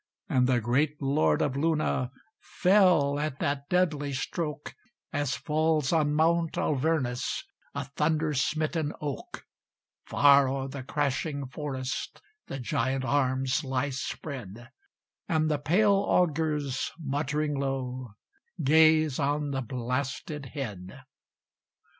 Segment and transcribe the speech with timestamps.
[0.27, 4.73] And the great Lord of Luna Fell at that deadly stroke,
[5.13, 7.43] As falls on Mount Alvernus
[7.75, 9.45] A thunder smitten oak:
[10.07, 14.71] Far o'er the crashing forest The giant arms lie spread;
[15.29, 18.15] And the pale augurs, muttering low,
[18.63, 21.01] Gaze on the blasted head.